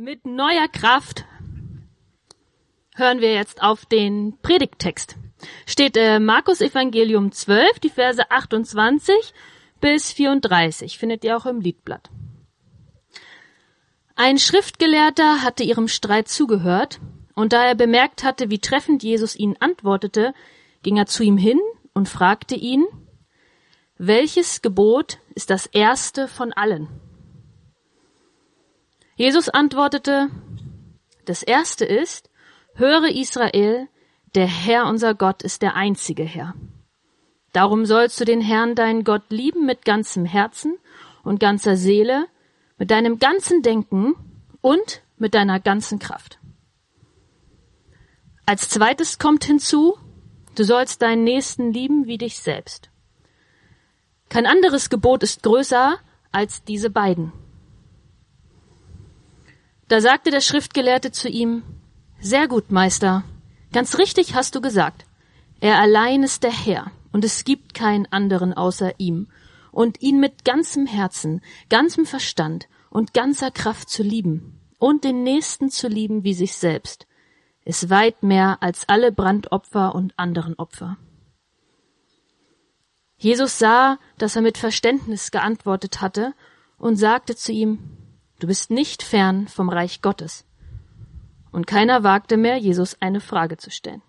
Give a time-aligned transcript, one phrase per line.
[0.00, 1.24] Mit neuer Kraft
[2.94, 5.16] hören wir jetzt auf den Predigttext.
[5.66, 9.12] Steht äh, Markus Evangelium 12, die Verse 28
[9.80, 12.10] bis 34, findet ihr auch im Liedblatt.
[14.14, 17.00] Ein Schriftgelehrter hatte ihrem Streit zugehört,
[17.34, 20.32] und da er bemerkt hatte, wie treffend Jesus ihnen antwortete,
[20.84, 21.58] ging er zu ihm hin
[21.92, 22.84] und fragte ihn,
[23.96, 26.86] welches Gebot ist das erste von allen?
[29.18, 30.30] Jesus antwortete,
[31.24, 32.30] das erste ist,
[32.74, 33.88] höre Israel,
[34.36, 36.54] der Herr unser Gott ist der einzige Herr.
[37.52, 40.78] Darum sollst du den Herrn deinen Gott lieben mit ganzem Herzen
[41.24, 42.26] und ganzer Seele,
[42.76, 44.14] mit deinem ganzen Denken
[44.60, 46.38] und mit deiner ganzen Kraft.
[48.46, 49.98] Als zweites kommt hinzu,
[50.54, 52.88] du sollst deinen Nächsten lieben wie dich selbst.
[54.28, 55.98] Kein anderes Gebot ist größer
[56.30, 57.32] als diese beiden.
[59.88, 61.62] Da sagte der Schriftgelehrte zu ihm,
[62.20, 63.24] Sehr gut, Meister,
[63.72, 65.06] ganz richtig hast du gesagt.
[65.60, 69.28] Er allein ist der Herr, und es gibt keinen anderen außer ihm,
[69.72, 71.40] und ihn mit ganzem Herzen,
[71.70, 77.06] ganzem Verstand und ganzer Kraft zu lieben, und den Nächsten zu lieben wie sich selbst,
[77.64, 80.98] ist weit mehr als alle Brandopfer und anderen Opfer.
[83.16, 86.34] Jesus sah, dass er mit Verständnis geantwortet hatte
[86.78, 87.97] und sagte zu ihm,
[88.40, 90.44] Du bist nicht fern vom Reich Gottes.
[91.50, 94.00] Und keiner wagte mehr, Jesus eine Frage zu stellen.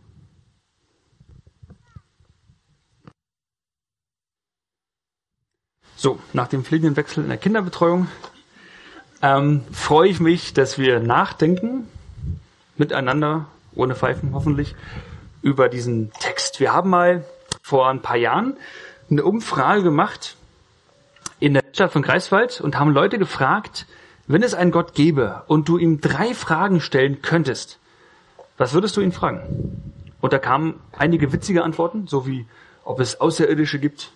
[5.96, 8.08] So, nach dem fliegenden Wechsel in der Kinderbetreuung
[9.24, 11.88] ähm, freue ich mich, dass wir nachdenken,
[12.78, 14.76] miteinander, ohne Pfeifen hoffentlich,
[15.42, 16.60] über diesen Text.
[16.60, 17.26] Wir haben mal
[17.64, 18.58] vor ein paar Jahren
[19.10, 20.38] eine Umfrage gemacht
[21.40, 23.88] in der Stadt von Greifswald und haben Leute gefragt,
[24.30, 27.80] wenn es einen Gott gäbe und du ihm drei Fragen stellen könntest,
[28.58, 29.96] was würdest du ihn fragen?
[30.22, 32.46] Und da kamen einige witzige Antworten, so wie,
[32.86, 34.12] ob es Außerirdische gibt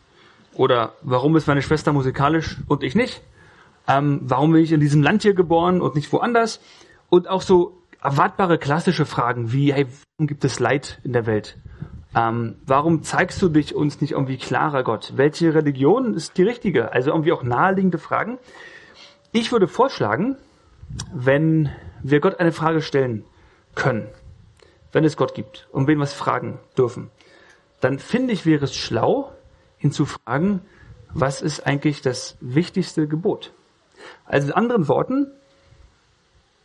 [0.54, 3.24] oder warum ist meine Schwester musikalisch und ich nicht?
[3.88, 6.62] Ähm, warum bin ich in diesem Land hier geboren und nicht woanders?
[7.10, 9.88] Und auch so erwartbare klassische Fragen wie, hey,
[10.18, 11.58] warum gibt es Leid in der Welt?
[12.16, 15.14] Ähm, warum zeigst du dich uns nicht irgendwie klarer, Gott?
[15.16, 16.92] Welche Religion ist die richtige?
[16.92, 18.38] Also irgendwie auch naheliegende Fragen.
[19.36, 20.38] Ich würde vorschlagen,
[21.12, 21.72] wenn
[22.04, 23.26] wir Gott eine Frage stellen
[23.74, 24.08] können,
[24.92, 27.10] wenn es Gott gibt und wen was fragen dürfen,
[27.82, 29.32] dann finde ich, wäre es schlau,
[29.80, 30.62] ihn zu fragen,
[31.16, 33.54] was ist eigentlich das wichtigste Gebot?
[34.26, 35.32] Also in anderen Worten,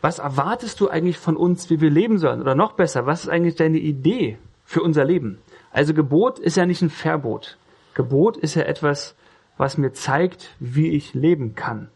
[0.03, 2.43] was erwartest du eigentlich von uns, wie wir leben sollen?
[2.43, 5.39] Oder noch besser, was ist eigentlich deine Idee für unser Leben.
[5.71, 7.57] Also Gebot ist ja nicht ein Verbot.
[7.95, 9.17] Gebot ist ja etwas,
[9.57, 11.91] was mir zeigt, wie ich leben kann.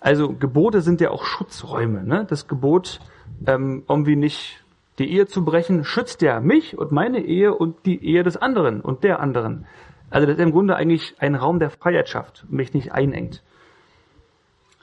[0.00, 2.02] Also Gebote sind ja auch Schutzräume.
[2.04, 2.26] Ne?
[2.28, 3.00] Das Gebot,
[3.46, 4.64] ähm, irgendwie nicht
[4.98, 8.80] die Ehe zu brechen, schützt ja mich und meine Ehe und die Ehe des anderen
[8.80, 9.66] und der anderen.
[10.10, 13.42] Also das ist im Grunde eigentlich ein Raum der Freiheit schafft, mich nicht einengt.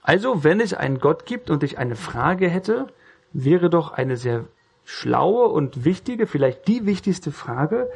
[0.01, 2.87] Also wenn es einen Gott gibt und ich eine Frage hätte,
[3.33, 4.45] wäre doch eine sehr
[4.85, 7.89] schlaue und wichtige, vielleicht die wichtigste Frage,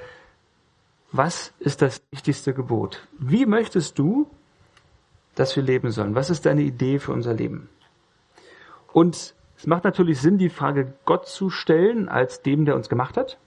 [1.13, 3.07] was ist das wichtigste Gebot?
[3.17, 4.29] Wie möchtest du,
[5.35, 6.15] dass wir leben sollen?
[6.15, 7.69] Was ist deine Idee für unser Leben?
[8.93, 13.15] Und es macht natürlich Sinn, die Frage Gott zu stellen als dem, der uns gemacht
[13.17, 13.37] hat,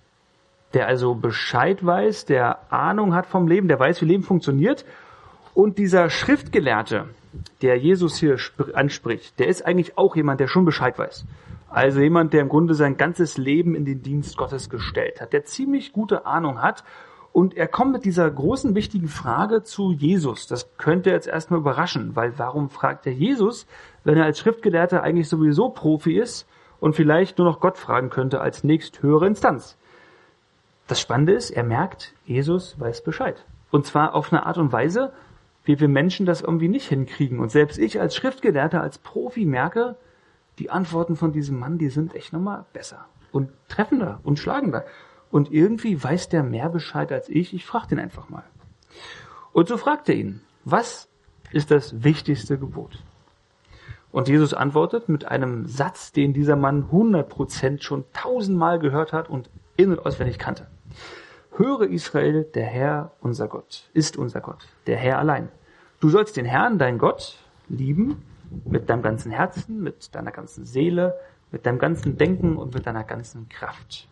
[0.72, 4.84] der also Bescheid weiß, der Ahnung hat vom Leben, der weiß, wie Leben funktioniert.
[5.54, 7.06] Und dieser Schriftgelehrte,
[7.62, 8.38] der Jesus hier
[8.74, 11.26] anspricht, der ist eigentlich auch jemand, der schon Bescheid weiß.
[11.68, 15.44] Also jemand, der im Grunde sein ganzes Leben in den Dienst Gottes gestellt hat, der
[15.44, 16.84] ziemlich gute Ahnung hat.
[17.34, 20.46] Und er kommt mit dieser großen, wichtigen Frage zu Jesus.
[20.46, 23.66] Das könnte jetzt erstmal überraschen, weil warum fragt er Jesus,
[24.04, 26.46] wenn er als Schriftgelehrter eigentlich sowieso Profi ist
[26.78, 29.76] und vielleicht nur noch Gott fragen könnte als nächsthöhere Instanz?
[30.86, 33.44] Das Spannende ist, er merkt, Jesus weiß Bescheid.
[33.72, 35.12] Und zwar auf eine Art und Weise,
[35.64, 37.40] wie wir Menschen das irgendwie nicht hinkriegen.
[37.40, 39.96] Und selbst ich als Schriftgelehrter, als Profi merke,
[40.60, 44.84] die Antworten von diesem Mann, die sind echt nochmal besser und treffender und schlagender.
[45.34, 47.54] Und irgendwie weiß der mehr Bescheid als ich.
[47.54, 48.44] Ich frage den einfach mal.
[49.52, 51.08] Und so fragt er ihn, was
[51.50, 53.02] ist das wichtigste Gebot?
[54.12, 59.50] Und Jesus antwortet mit einem Satz, den dieser Mann 100% schon tausendmal gehört hat und
[59.76, 60.68] in- und auswendig kannte.
[61.56, 65.48] Höre Israel, der Herr, unser Gott, ist unser Gott, der Herr allein.
[65.98, 67.38] Du sollst den Herrn, dein Gott,
[67.68, 68.22] lieben
[68.64, 71.18] mit deinem ganzen Herzen, mit deiner ganzen Seele,
[71.50, 74.06] mit deinem ganzen Denken und mit deiner ganzen Kraft.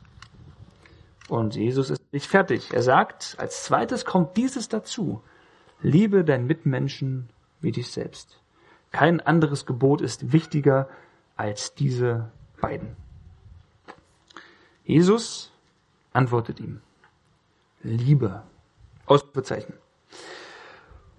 [1.32, 2.74] Und Jesus ist nicht fertig.
[2.74, 5.22] Er sagt, als zweites kommt dieses dazu.
[5.80, 7.30] Liebe deinen Mitmenschen
[7.62, 8.38] wie dich selbst.
[8.90, 10.90] Kein anderes Gebot ist wichtiger
[11.34, 12.30] als diese
[12.60, 12.96] beiden.
[14.84, 15.50] Jesus
[16.12, 16.82] antwortet ihm.
[17.82, 18.42] Liebe.
[19.06, 19.72] Ausrufezeichen.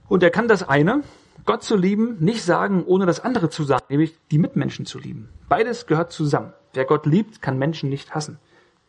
[0.07, 1.01] Und er kann das eine,
[1.43, 5.29] Gott zu lieben, nicht sagen, ohne das andere zu sagen, nämlich die Mitmenschen zu lieben.
[5.49, 6.53] Beides gehört zusammen.
[6.73, 8.37] Wer Gott liebt, kann Menschen nicht hassen.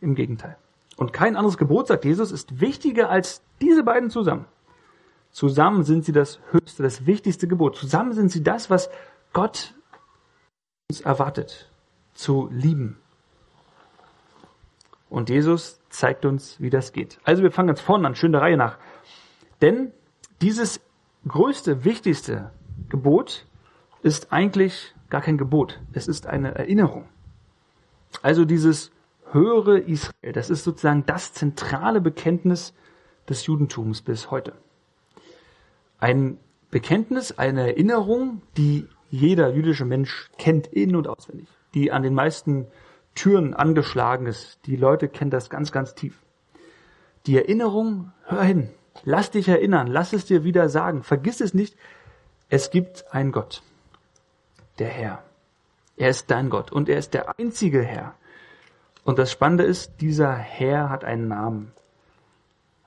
[0.01, 0.55] Im Gegenteil.
[0.97, 4.45] Und kein anderes Gebot, sagt Jesus, ist wichtiger als diese beiden zusammen.
[5.31, 7.75] Zusammen sind sie das höchste, das wichtigste Gebot.
[7.75, 8.89] Zusammen sind sie das, was
[9.33, 9.73] Gott
[10.89, 11.69] uns erwartet,
[12.13, 12.97] zu lieben.
[15.09, 17.19] Und Jesus zeigt uns, wie das geht.
[17.23, 18.77] Also wir fangen ganz vorne an, schön der Reihe nach.
[19.61, 19.91] Denn
[20.41, 20.79] dieses
[21.27, 22.51] größte, wichtigste
[22.89, 23.45] Gebot
[24.03, 25.81] ist eigentlich gar kein Gebot.
[25.93, 27.09] Es ist eine Erinnerung.
[28.21, 28.91] Also dieses
[29.35, 32.73] höhere Israel, das ist sozusagen das zentrale Bekenntnis
[33.29, 34.53] des Judentums bis heute.
[35.99, 36.39] Ein
[36.71, 42.67] Bekenntnis, eine Erinnerung, die jeder jüdische Mensch kennt in und auswendig, die an den meisten
[43.13, 44.59] Türen angeschlagen ist.
[44.65, 46.21] Die Leute kennen das ganz, ganz tief.
[47.25, 48.69] Die Erinnerung, hör hin,
[49.03, 51.75] lass dich erinnern, lass es dir wieder sagen, vergiss es nicht,
[52.49, 53.63] es gibt einen Gott,
[54.79, 55.23] der Herr.
[55.97, 58.15] Er ist dein Gott und er ist der einzige Herr.
[59.05, 61.71] Und das Spannende ist, dieser Herr hat einen Namen.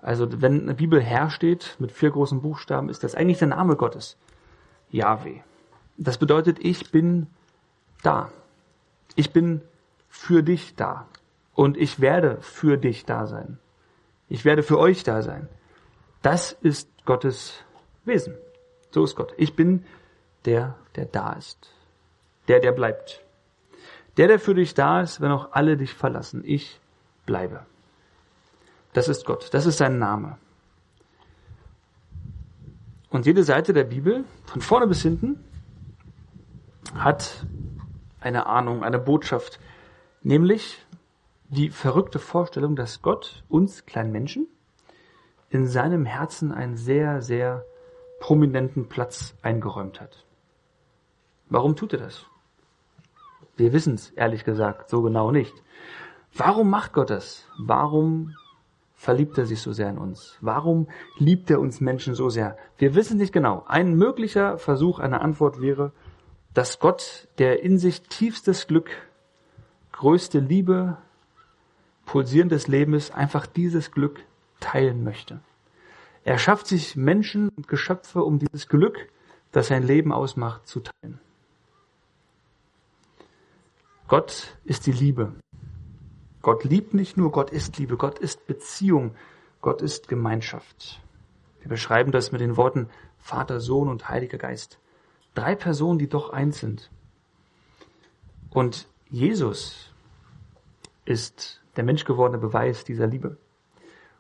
[0.03, 3.77] Also wenn eine Bibel Herr steht mit vier großen Buchstaben, ist das eigentlich der Name
[3.77, 4.17] Gottes.
[4.91, 5.41] Yahweh.
[5.97, 7.29] Das bedeutet, ich bin
[8.03, 8.33] da.
[9.15, 9.63] Ich bin
[10.09, 11.07] für dich da.
[11.55, 13.59] Und ich werde für dich da sein.
[14.29, 15.49] Ich werde für euch da sein.
[16.23, 17.55] Das ist Gottes
[18.05, 18.35] Wesen.
[18.91, 19.35] So ist Gott.
[19.37, 19.85] Ich bin
[20.45, 21.71] der, der da ist.
[22.49, 23.23] Der, der bleibt.
[24.19, 26.43] Der, der für dich da ist, wenn auch alle dich verlassen.
[26.45, 26.81] Ich
[27.25, 27.65] bleibe.
[28.93, 29.55] Das ist Gott.
[29.55, 30.39] Das ist sein Name.
[33.11, 35.43] Und jede Seite der Bibel, von vorne bis hinten,
[36.95, 37.47] hat
[38.21, 39.61] eine Ahnung, eine Botschaft,
[40.23, 40.85] nämlich
[41.49, 44.49] die verrückte Vorstellung, dass Gott uns kleinen Menschen
[45.49, 47.65] in seinem Herzen einen sehr, sehr
[48.21, 50.27] prominenten Platz eingeräumt hat.
[51.49, 52.27] Warum tut er das?
[53.59, 55.53] Wir wissen es, ehrlich gesagt, so genau nicht.
[56.33, 57.45] Warum macht Gott das?
[57.59, 58.35] Warum
[58.95, 60.39] verliebt er sich so sehr in uns?
[60.41, 60.87] Warum
[61.19, 62.57] liebt er uns Menschen so sehr?
[62.79, 63.65] Wir wissen nicht genau.
[63.67, 65.93] Ein möglicher Versuch einer Antwort wäre,
[66.55, 68.91] dass Gott, der in sich tiefstes Glück,
[69.91, 70.97] größte Liebe,
[72.07, 74.21] pulsierendes Leben ist, einfach dieses Glück
[74.61, 75.41] teilen möchte.
[76.23, 79.09] Er schafft sich Menschen und Geschöpfe, um dieses Glück,
[79.51, 81.21] das sein Leben ausmacht, zu teilen.
[84.09, 85.35] Gott ist die Liebe.
[86.41, 89.15] Gott liebt nicht nur, Gott ist Liebe, Gott ist Beziehung,
[89.61, 91.03] Gott ist Gemeinschaft.
[91.61, 92.89] Wir beschreiben das mit den Worten
[93.19, 94.79] Vater, Sohn und Heiliger Geist.
[95.35, 96.91] Drei Personen, die doch eins sind.
[98.49, 99.93] Und Jesus
[101.05, 103.37] ist der menschgewordene Beweis dieser Liebe.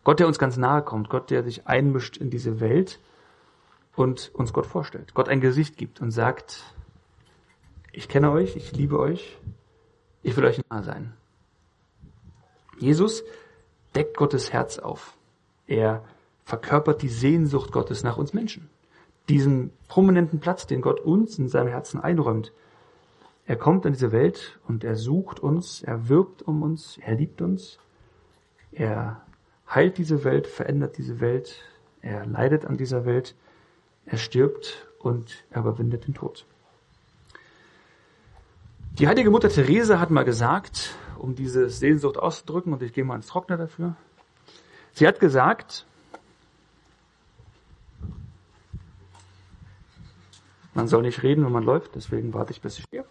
[0.05, 3.01] Gott, der uns ganz nahe kommt, Gott, der sich einmischt in diese Welt
[3.97, 5.15] und uns Gott vorstellt.
[5.15, 6.75] Gott ein Gesicht gibt und sagt,
[7.91, 9.39] ich kenne euch, ich liebe euch,
[10.23, 11.13] ich will euch nahe sein.
[12.79, 13.25] Jesus
[13.95, 15.17] deckt Gottes Herz auf.
[15.67, 16.05] Er
[16.45, 18.71] verkörpert die Sehnsucht Gottes nach uns Menschen.
[19.29, 22.53] Diesen prominenten Platz, den Gott uns in seinem Herzen einräumt.
[23.47, 27.43] Er kommt in diese Welt und er sucht uns, er wirbt um uns, er liebt
[27.43, 27.79] uns.
[28.73, 29.23] Er
[29.69, 31.63] heilt diese Welt, verändert diese Welt,
[32.01, 33.35] er leidet an dieser Welt,
[34.07, 36.47] er stirbt und er überwindet den Tod.
[38.99, 43.15] Die heilige Mutter Therese hat mal gesagt, um diese Sehnsucht auszudrücken, und ich gehe mal
[43.15, 43.95] ins Trockner dafür.
[44.93, 45.87] Sie hat gesagt,
[50.75, 53.05] man soll nicht reden, wenn man läuft, deswegen warte ich, bis ich stehe.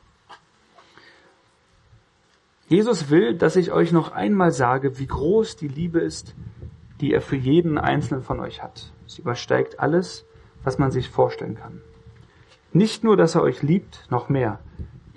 [2.67, 6.35] Jesus will, dass ich euch noch einmal sage, wie groß die Liebe ist,
[6.99, 8.91] die er für jeden einzelnen von euch hat.
[9.05, 10.25] Sie übersteigt alles,
[10.65, 11.81] was man sich vorstellen kann.
[12.73, 14.59] Nicht nur, dass er euch liebt, noch mehr.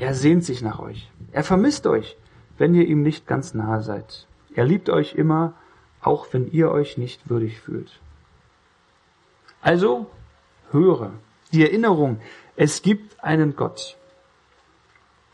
[0.00, 1.08] Er sehnt sich nach euch.
[1.30, 2.16] Er vermisst euch
[2.60, 4.26] wenn ihr ihm nicht ganz nahe seid.
[4.54, 5.54] Er liebt euch immer,
[6.02, 8.00] auch wenn ihr euch nicht würdig fühlt.
[9.62, 10.06] Also
[10.70, 11.12] höre
[11.52, 12.20] die Erinnerung,
[12.56, 13.96] es gibt einen Gott.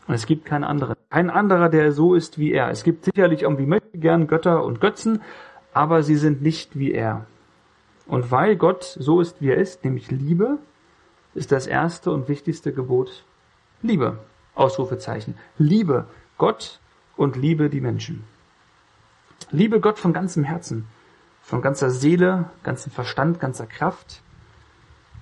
[0.07, 0.95] Und es gibt keinen anderen.
[1.09, 2.69] Kein anderer, der so ist wie er.
[2.69, 5.21] Es gibt sicherlich irgendwie möchte gern Götter und Götzen,
[5.73, 7.25] aber sie sind nicht wie er.
[8.05, 10.59] Und weil Gott so ist, wie er ist, nämlich Liebe,
[11.33, 13.25] ist das erste und wichtigste Gebot
[13.81, 14.17] Liebe.
[14.57, 15.35] Ausrufezeichen.
[15.57, 16.07] Liebe.
[16.37, 16.79] Gott
[17.15, 18.23] und liebe die Menschen.
[19.51, 20.87] Liebe Gott von ganzem Herzen,
[21.41, 24.21] von ganzer Seele, ganzem Verstand, ganzer Kraft,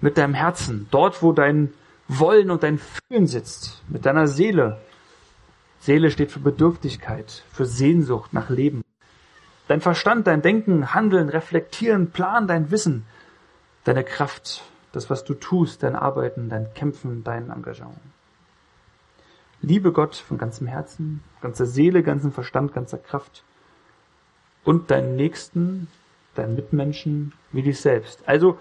[0.01, 1.73] mit deinem Herzen, dort wo dein
[2.07, 4.79] Wollen und dein Fühlen sitzt, mit deiner Seele,
[5.79, 8.83] Seele steht für Bedürftigkeit, für Sehnsucht nach Leben.
[9.67, 13.05] Dein Verstand, dein Denken, Handeln, Reflektieren, Plan, dein Wissen,
[13.83, 17.97] deine Kraft, das, was du tust, dein Arbeiten, dein Kämpfen, dein Engagement.
[19.65, 23.43] Liebe Gott von ganzem Herzen, ganzer Seele, ganzem Verstand, ganzer Kraft
[24.63, 25.87] und deinen Nächsten,
[26.35, 28.27] deinen Mitmenschen wie dich selbst.
[28.27, 28.59] Also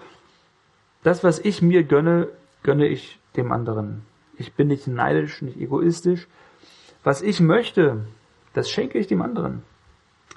[1.03, 2.29] das, was ich mir gönne,
[2.63, 4.01] gönne ich dem anderen.
[4.39, 6.27] Ich bin nicht neidisch, nicht egoistisch.
[7.03, 8.07] Was ich möchte,
[8.53, 9.61] das schenke ich dem anderen.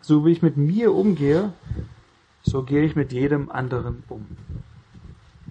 [0.02, 1.54] So wie ich mit mir umgehe,
[2.42, 4.26] so gehe ich mit jedem anderen um.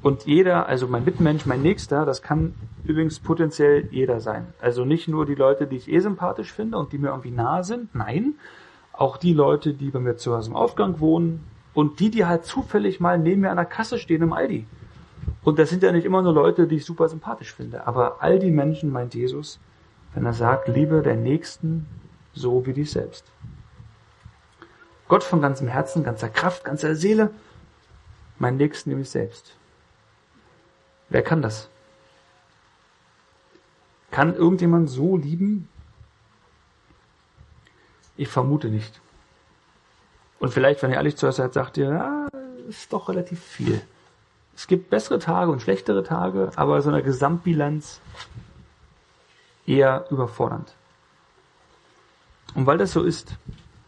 [0.04, 2.54] Und jeder, also mein Mitmensch, mein Nächster, das kann
[2.88, 4.48] übrigens potenziell jeder sein.
[4.62, 7.64] Also nicht nur die Leute, die ich eh sympathisch finde und die mir irgendwie nahe
[7.64, 8.36] sind, nein,
[8.94, 12.46] auch die Leute, die bei mir zu Hause im Aufgang wohnen und die, die halt
[12.46, 14.66] zufällig mal neben mir an der Kasse stehen im Aldi.
[15.44, 17.86] Und das sind ja nicht immer nur Leute, die ich super sympathisch finde.
[17.86, 19.60] Aber all die Menschen meint Jesus,
[20.14, 21.86] wenn er sagt, liebe der Nächsten
[22.34, 23.26] so wie dich selbst.
[25.08, 27.30] Gott von ganzem Herzen, ganzer Kraft, ganzer Seele,
[28.40, 29.56] mein Nächsten nämlich selbst.
[31.10, 31.70] Wer kann das?
[34.18, 35.70] Kann irgendjemand so lieben?
[38.16, 39.00] Ich vermute nicht.
[40.40, 42.28] Und vielleicht, wenn ihr ehrlich zu euch seid, sagt ihr, ja,
[42.68, 43.80] ist doch relativ viel.
[44.56, 48.02] Es gibt bessere Tage und schlechtere Tage, aber so eine Gesamtbilanz
[49.68, 50.74] eher überfordernd.
[52.56, 53.38] Und weil das so ist,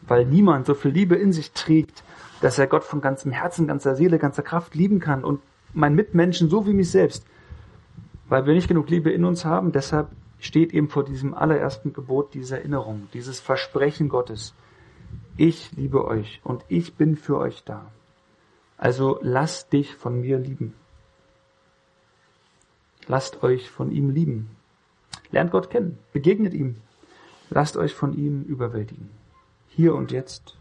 [0.01, 2.03] weil niemand so viel Liebe in sich trägt,
[2.41, 5.41] dass er Gott von ganzem Herzen, ganzer Seele, ganzer Kraft lieben kann und
[5.73, 7.25] meinen Mitmenschen so wie mich selbst,
[8.29, 10.09] weil wir nicht genug Liebe in uns haben, deshalb
[10.39, 14.53] steht eben vor diesem allerersten Gebot diese Erinnerung, dieses Versprechen Gottes.
[15.35, 17.91] Ich liebe euch und ich bin für euch da.
[18.77, 20.73] Also lasst dich von mir lieben.
[23.07, 24.55] Lasst euch von ihm lieben.
[25.31, 26.75] Lernt Gott kennen, begegnet ihm.
[27.49, 29.09] Lasst euch von ihm überwältigen.
[29.67, 30.57] Hier und jetzt,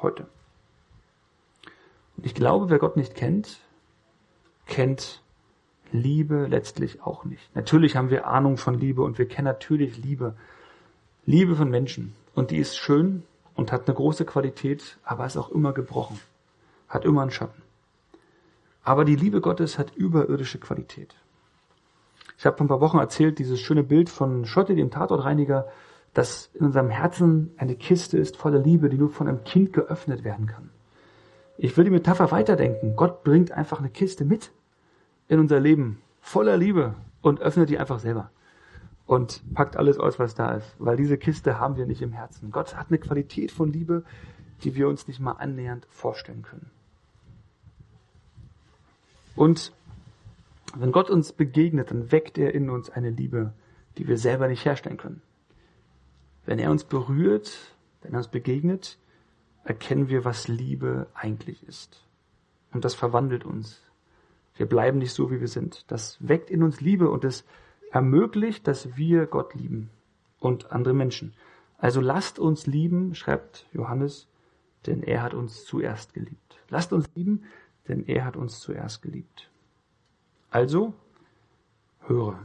[0.00, 0.26] heute.
[2.16, 3.60] Und ich glaube, wer Gott nicht kennt,
[4.66, 5.22] kennt
[5.92, 7.54] Liebe letztlich auch nicht.
[7.54, 10.34] Natürlich haben wir Ahnung von Liebe und wir kennen natürlich Liebe.
[11.26, 12.14] Liebe von Menschen.
[12.34, 16.18] Und die ist schön und hat eine große Qualität, aber ist auch immer gebrochen
[16.90, 17.62] hat immer einen Schatten.
[18.82, 21.14] Aber die Liebe Gottes hat überirdische Qualität.
[22.36, 25.68] Ich habe vor ein paar Wochen erzählt, dieses schöne Bild von Schotti, dem Tatortreiniger,
[26.12, 30.24] dass in unserem Herzen eine Kiste ist voller Liebe, die nur von einem Kind geöffnet
[30.24, 30.70] werden kann.
[31.56, 32.96] Ich will die Metapher weiterdenken.
[32.96, 34.50] Gott bringt einfach eine Kiste mit
[35.30, 38.30] in unser Leben, voller Liebe und öffnet die einfach selber.
[39.06, 40.74] Und packt alles aus, was da ist.
[40.78, 42.50] Weil diese Kiste haben wir nicht im Herzen.
[42.50, 44.04] Gott hat eine Qualität von Liebe,
[44.64, 46.70] die wir uns nicht mal annähernd vorstellen können.
[49.36, 49.72] Und
[50.76, 53.52] wenn Gott uns begegnet, dann weckt er in uns eine Liebe,
[53.98, 55.22] die wir selber nicht herstellen können.
[56.44, 57.56] Wenn er uns berührt,
[58.02, 58.98] wenn er uns begegnet,
[59.62, 62.04] erkennen wir, was Liebe eigentlich ist.
[62.72, 63.80] Und das verwandelt uns.
[64.54, 65.90] Wir bleiben nicht so, wie wir sind.
[65.90, 67.44] Das weckt in uns Liebe und es
[67.90, 69.90] ermöglicht, dass wir Gott lieben
[70.38, 71.34] und andere Menschen.
[71.78, 74.28] Also lasst uns lieben, schreibt Johannes,
[74.86, 76.58] denn er hat uns zuerst geliebt.
[76.68, 77.44] Lasst uns lieben,
[77.88, 79.50] denn er hat uns zuerst geliebt.
[80.50, 80.94] Also,
[82.06, 82.38] höre.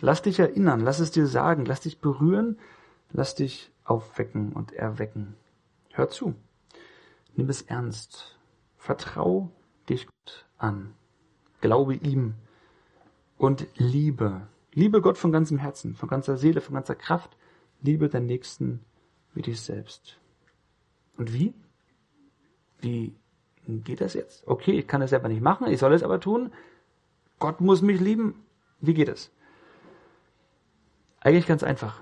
[0.00, 2.58] Lass dich erinnern, lass es dir sagen, lass dich berühren,
[3.10, 5.34] lass dich aufwecken und erwecken.
[5.92, 6.34] Hör zu.
[7.34, 8.38] Nimm es ernst.
[8.76, 9.50] Vertrau
[9.88, 10.94] dich Gott an.
[11.60, 12.34] Glaube ihm
[13.38, 14.46] und liebe.
[14.72, 17.36] Liebe Gott von ganzem Herzen, von ganzer Seele, von ganzer Kraft.
[17.82, 18.80] Liebe deinen Nächsten
[19.34, 20.18] wie dich selbst.
[21.16, 21.54] Und wie?
[22.80, 23.14] Wie
[23.66, 24.46] geht das jetzt?
[24.46, 26.52] Okay, ich kann es selber nicht machen, ich soll es aber tun.
[27.38, 28.44] Gott muss mich lieben.
[28.80, 29.30] Wie geht es?
[31.20, 32.00] Eigentlich ganz einfach.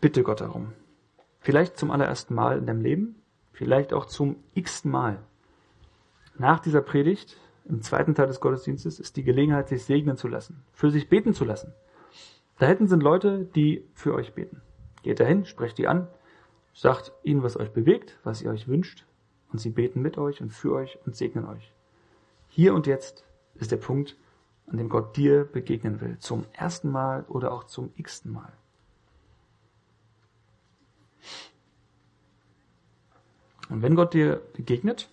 [0.00, 0.72] Bitte Gott darum.
[1.40, 5.22] Vielleicht zum allerersten Mal in deinem Leben, vielleicht auch zum x-ten Mal.
[6.40, 10.64] Nach dieser Predigt, im zweiten Teil des Gottesdienstes, ist die Gelegenheit, sich segnen zu lassen,
[10.72, 11.74] für sich beten zu lassen.
[12.58, 14.62] Da hinten sind Leute, die für euch beten.
[15.02, 16.08] Geht dahin, sprecht die an,
[16.72, 19.04] sagt ihnen, was euch bewegt, was ihr euch wünscht,
[19.52, 21.74] und sie beten mit euch und für euch und segnen euch.
[22.48, 23.22] Hier und jetzt
[23.56, 24.16] ist der Punkt,
[24.66, 28.52] an dem Gott dir begegnen will, zum ersten Mal oder auch zum x-ten Mal.
[33.68, 35.10] Und wenn Gott dir begegnet,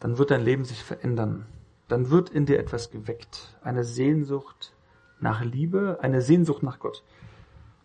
[0.00, 1.46] dann wird dein Leben sich verändern.
[1.88, 3.56] Dann wird in dir etwas geweckt.
[3.62, 4.72] Eine Sehnsucht
[5.20, 7.04] nach Liebe, eine Sehnsucht nach Gott.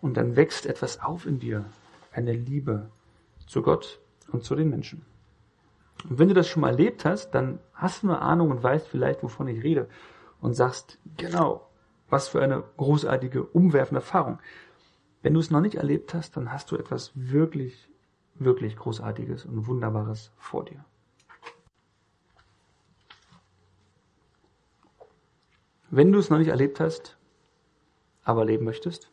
[0.01, 1.65] Und dann wächst etwas auf in dir.
[2.11, 2.89] Eine Liebe
[3.45, 3.99] zu Gott
[4.31, 5.05] und zu den Menschen.
[6.09, 8.87] Und wenn du das schon mal erlebt hast, dann hast du eine Ahnung und weißt
[8.87, 9.89] vielleicht, wovon ich rede
[10.39, 11.67] und sagst, genau,
[12.09, 14.39] was für eine großartige, umwerfende Erfahrung.
[15.21, 17.89] Wenn du es noch nicht erlebt hast, dann hast du etwas wirklich,
[18.35, 20.85] wirklich Großartiges und Wunderbares vor dir.
[25.89, 27.17] Wenn du es noch nicht erlebt hast,
[28.23, 29.11] aber erleben möchtest,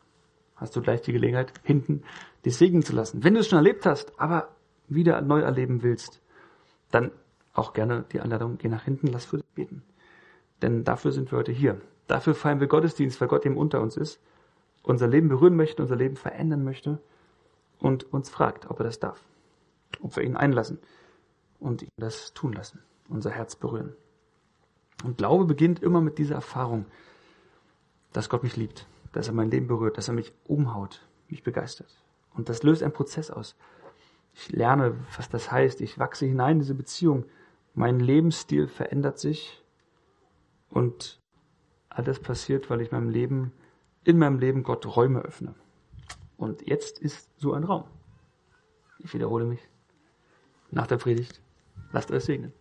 [0.55, 2.03] hast du gleich die Gelegenheit, hinten
[2.45, 3.23] dich segnen zu lassen.
[3.23, 4.49] Wenn du es schon erlebt hast, aber
[4.87, 6.21] wieder neu erleben willst,
[6.91, 7.11] dann
[7.53, 9.83] auch gerne die Einladung, geh nach hinten, lass für dich beten.
[10.61, 11.79] Denn dafür sind wir heute hier.
[12.07, 14.19] Dafür feiern wir Gottesdienst, weil Gott eben unter uns ist,
[14.81, 16.99] unser Leben berühren möchte, unser Leben verändern möchte
[17.79, 19.23] und uns fragt, ob er das darf.
[20.01, 20.79] Ob wir ihn einlassen
[21.59, 23.95] und ihn das tun lassen, unser Herz berühren.
[25.03, 26.85] Und Glaube beginnt immer mit dieser Erfahrung,
[28.13, 31.93] dass Gott mich liebt, dass er mein Leben berührt, dass er mich umhaut, mich begeistert.
[32.33, 33.55] Und das löst einen Prozess aus.
[34.33, 35.81] Ich lerne, was das heißt.
[35.81, 37.25] Ich wachse hinein in diese Beziehung.
[37.75, 39.61] Mein Lebensstil verändert sich.
[40.69, 41.19] Und
[41.89, 43.51] alles passiert, weil ich meinem Leben,
[44.03, 45.53] in meinem Leben Gott Räume öffne.
[46.37, 47.83] Und jetzt ist so ein Raum.
[48.99, 49.61] Ich wiederhole mich.
[50.71, 51.41] Nach der Predigt.
[51.91, 52.53] Lasst euch segnen.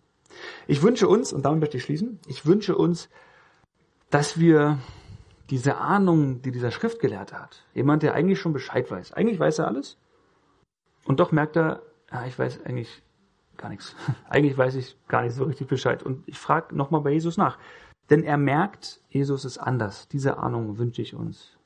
[0.67, 3.09] Ich wünsche uns, und damit möchte ich schließen, ich wünsche uns,
[4.11, 4.79] dass wir
[5.51, 9.69] diese Ahnung, die dieser Schriftgelehrte hat, jemand, der eigentlich schon Bescheid weiß, eigentlich weiß er
[9.69, 9.99] alles,
[11.05, 13.03] und doch merkt er, ja, ich weiß eigentlich
[13.57, 13.95] gar nichts.
[14.29, 16.03] eigentlich weiß ich gar nicht so richtig Bescheid.
[16.03, 17.59] Und ich frage nochmal bei Jesus nach.
[18.11, 20.09] Denn er merkt, Jesus ist anders.
[20.09, 21.57] Diese Ahnung wünsche ich uns.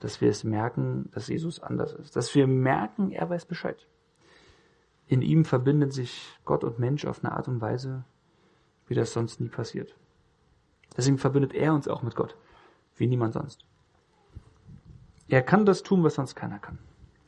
[0.00, 2.16] Dass wir es merken, dass Jesus anders ist.
[2.16, 3.86] Dass wir merken, er weiß Bescheid.
[5.12, 8.02] In ihm verbindet sich Gott und Mensch auf eine Art und Weise,
[8.86, 9.94] wie das sonst nie passiert.
[10.96, 12.34] Deswegen verbindet er uns auch mit Gott,
[12.96, 13.66] wie niemand sonst.
[15.28, 16.78] Er kann das tun, was sonst keiner kann.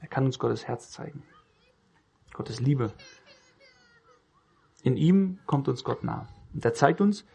[0.00, 1.25] Er kann uns Gottes Herz zeigen.
[2.33, 2.91] Gottes Liebe.
[4.83, 6.26] In ihm kommt uns Gott nah.
[6.55, 7.26] Und er zeigt uns,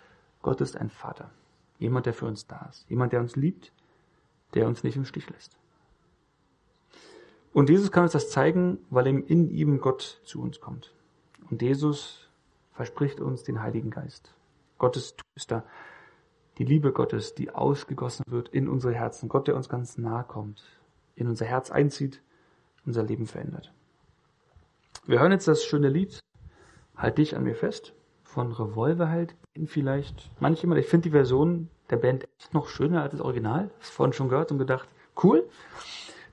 [0.41, 1.29] Gott ist ein Vater.
[1.77, 2.89] Jemand, der für uns da ist.
[2.89, 3.71] Jemand, der uns liebt,
[4.55, 5.55] der uns nicht im Stich lässt.
[7.53, 10.93] Und Jesus kann uns das zeigen, weil ihm in ihm Gott zu uns kommt.
[11.49, 12.29] Und Jesus
[12.73, 14.33] verspricht uns den Heiligen Geist.
[14.77, 15.63] Gottes Tröster,
[16.57, 19.29] die Liebe Gottes, die ausgegossen wird in unsere Herzen.
[19.29, 20.63] Gott, der uns ganz nahe kommt,
[21.15, 22.21] in unser Herz einzieht,
[22.85, 23.73] unser Leben verändert.
[25.05, 26.19] Wir hören jetzt das schöne Lied
[26.99, 29.33] Halt dich an mir fest von Revolverheld.
[29.65, 33.71] Vielleicht manche ich finde die Version der Band echt noch schöner als das Original.
[33.79, 34.89] Das vorhin schon gehört und gedacht,
[35.23, 35.47] cool.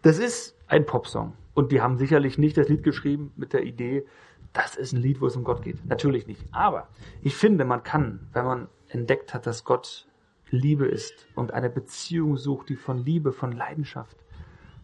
[0.03, 1.33] Das ist ein Popsong.
[1.55, 4.07] Und die haben sicherlich nicht das Lied geschrieben mit der Idee,
[4.53, 5.85] das ist ein Lied, wo es um Gott geht.
[5.87, 6.43] Natürlich nicht.
[6.51, 6.89] Aber
[7.23, 10.07] ich finde, man kann, wenn man entdeckt hat, dass Gott
[10.51, 14.17] Liebe ist und eine Beziehung sucht, die von Liebe, von Leidenschaft,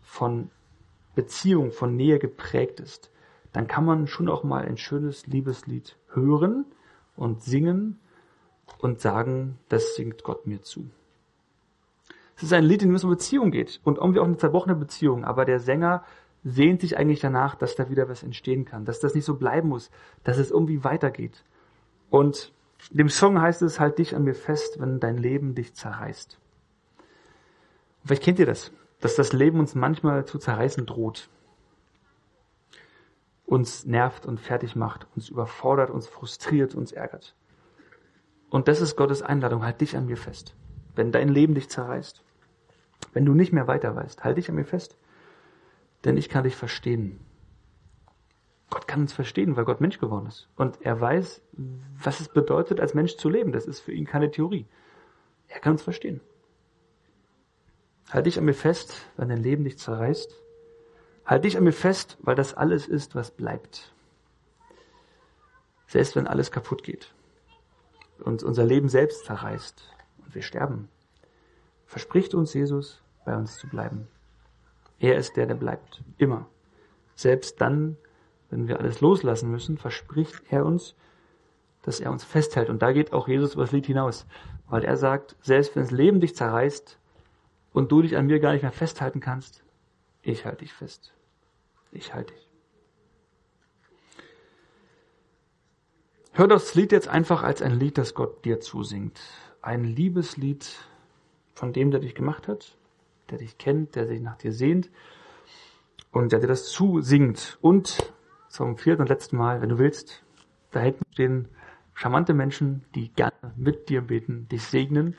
[0.02, 0.50] von
[1.14, 3.10] Beziehung, von Nähe geprägt ist,
[3.52, 6.66] dann kann man schon auch mal ein schönes Liebeslied hören
[7.16, 8.00] und singen
[8.78, 10.90] und sagen, das singt Gott mir zu.
[12.36, 14.74] Es ist ein Lied, in dem es um Beziehung geht und irgendwie auch eine zerbrochene
[14.74, 16.04] Beziehung, aber der Sänger
[16.44, 19.68] sehnt sich eigentlich danach, dass da wieder was entstehen kann, dass das nicht so bleiben
[19.68, 19.90] muss,
[20.24, 21.44] dass es irgendwie weitergeht.
[22.10, 22.52] Und
[22.90, 26.38] dem Song heißt es, halt dich an mir fest, wenn dein Leben dich zerreißt.
[28.00, 31.28] Und vielleicht kennt ihr das dass das Leben uns manchmal zu zerreißen droht,
[33.44, 37.34] uns nervt und fertig macht, uns überfordert, uns frustriert, uns ärgert.
[38.48, 40.54] Und das ist Gottes Einladung, halt dich an mir fest.
[40.94, 42.22] Wenn dein Leben dich zerreißt,
[43.12, 44.96] wenn du nicht mehr weiter weißt, halt dich an mir fest,
[46.04, 47.20] denn ich kann dich verstehen.
[48.70, 50.48] Gott kann uns verstehen, weil Gott Mensch geworden ist.
[50.56, 51.42] Und er weiß,
[52.02, 53.52] was es bedeutet, als Mensch zu leben.
[53.52, 54.66] Das ist für ihn keine Theorie.
[55.48, 56.20] Er kann uns verstehen.
[58.10, 60.42] Halt dich an mir fest, wenn dein Leben dich zerreißt.
[61.26, 63.94] Halt dich an mir fest, weil das alles ist, was bleibt.
[65.86, 67.12] Selbst wenn alles kaputt geht
[68.20, 69.84] und unser Leben selbst zerreißt
[70.34, 70.88] wir sterben,
[71.86, 74.08] verspricht uns Jesus, bei uns zu bleiben.
[74.98, 76.02] Er ist der, der bleibt.
[76.18, 76.46] Immer.
[77.14, 77.96] Selbst dann,
[78.50, 80.94] wenn wir alles loslassen müssen, verspricht er uns,
[81.82, 82.70] dass er uns festhält.
[82.70, 84.26] Und da geht auch Jesus über das Lied hinaus.
[84.68, 86.98] Weil er sagt, selbst wenn das Leben dich zerreißt,
[87.72, 89.62] und du dich an mir gar nicht mehr festhalten kannst,
[90.22, 91.12] ich halte dich fest.
[91.90, 92.48] Ich halte dich.
[96.32, 99.20] Hör das Lied jetzt einfach als ein Lied, das Gott dir zusingt.
[99.62, 100.68] Ein Liebeslied
[101.54, 102.76] von dem, der dich gemacht hat,
[103.30, 104.90] der dich kennt, der sich nach dir sehnt
[106.10, 107.58] und der dir das zusingt.
[107.60, 108.12] Und
[108.48, 110.24] zum vierten und letzten Mal, wenn du willst,
[110.72, 111.48] da hinten stehen
[111.94, 115.16] charmante Menschen, die gerne mit dir beten, dich segnen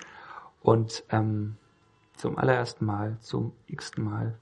[0.61, 1.55] und ähm,
[2.15, 4.37] zum allerersten Mal, zum x-ten Mal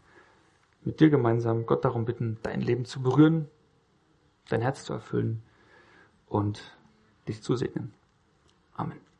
[0.83, 3.47] mit dir gemeinsam Gott darum bitten, dein Leben zu berühren,
[4.49, 5.43] dein Herz zu erfüllen
[6.27, 6.75] und
[7.27, 7.93] dich zu segnen.
[8.73, 9.10] Amen.